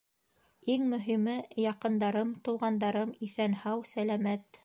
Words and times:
Иң 0.75 0.85
мөһиме— 0.93 1.35
яҡындарым, 1.65 2.33
туғандарым 2.47 3.13
иҫән-һау, 3.29 3.87
сәләмәт. 3.95 4.59